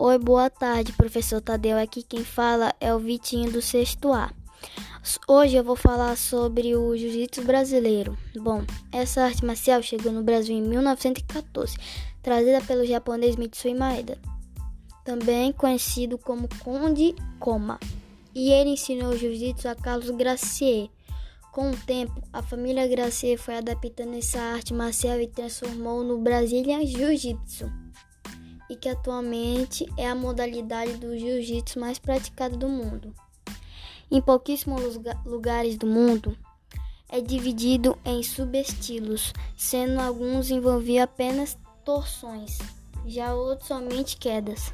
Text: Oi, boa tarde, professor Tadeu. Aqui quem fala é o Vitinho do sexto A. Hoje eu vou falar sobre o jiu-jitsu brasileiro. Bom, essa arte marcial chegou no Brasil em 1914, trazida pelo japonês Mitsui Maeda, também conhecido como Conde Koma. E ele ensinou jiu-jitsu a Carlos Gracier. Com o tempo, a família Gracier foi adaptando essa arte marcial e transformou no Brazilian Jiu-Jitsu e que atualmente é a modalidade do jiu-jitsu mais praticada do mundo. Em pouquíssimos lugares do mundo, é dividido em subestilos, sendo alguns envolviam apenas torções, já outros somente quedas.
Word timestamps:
Oi, 0.00 0.16
boa 0.16 0.48
tarde, 0.48 0.92
professor 0.92 1.40
Tadeu. 1.40 1.76
Aqui 1.76 2.04
quem 2.04 2.22
fala 2.22 2.72
é 2.80 2.94
o 2.94 3.00
Vitinho 3.00 3.50
do 3.50 3.60
sexto 3.60 4.12
A. 4.12 4.32
Hoje 5.26 5.56
eu 5.56 5.64
vou 5.64 5.74
falar 5.74 6.16
sobre 6.16 6.76
o 6.76 6.96
jiu-jitsu 6.96 7.42
brasileiro. 7.42 8.16
Bom, 8.36 8.62
essa 8.92 9.24
arte 9.24 9.44
marcial 9.44 9.82
chegou 9.82 10.12
no 10.12 10.22
Brasil 10.22 10.56
em 10.56 10.62
1914, 10.62 11.76
trazida 12.22 12.60
pelo 12.60 12.86
japonês 12.86 13.34
Mitsui 13.34 13.74
Maeda, 13.74 14.16
também 15.04 15.50
conhecido 15.50 16.16
como 16.16 16.48
Conde 16.60 17.16
Koma. 17.40 17.80
E 18.32 18.52
ele 18.52 18.70
ensinou 18.70 19.16
jiu-jitsu 19.16 19.66
a 19.66 19.74
Carlos 19.74 20.10
Gracier. 20.10 20.90
Com 21.50 21.72
o 21.72 21.76
tempo, 21.76 22.22
a 22.32 22.40
família 22.40 22.86
Gracier 22.86 23.36
foi 23.36 23.56
adaptando 23.56 24.14
essa 24.14 24.40
arte 24.40 24.72
marcial 24.72 25.20
e 25.20 25.26
transformou 25.26 26.04
no 26.04 26.18
Brazilian 26.18 26.86
Jiu-Jitsu 26.86 27.68
e 28.68 28.76
que 28.76 28.88
atualmente 28.88 29.86
é 29.96 30.08
a 30.08 30.14
modalidade 30.14 30.96
do 30.96 31.16
jiu-jitsu 31.18 31.78
mais 31.78 31.98
praticada 31.98 32.56
do 32.56 32.68
mundo. 32.68 33.14
Em 34.10 34.20
pouquíssimos 34.20 34.98
lugares 35.24 35.76
do 35.76 35.86
mundo, 35.86 36.36
é 37.08 37.20
dividido 37.20 37.98
em 38.04 38.22
subestilos, 38.22 39.32
sendo 39.56 40.00
alguns 40.00 40.50
envolviam 40.50 41.04
apenas 41.04 41.56
torções, 41.84 42.58
já 43.06 43.34
outros 43.34 43.68
somente 43.68 44.16
quedas. 44.16 44.72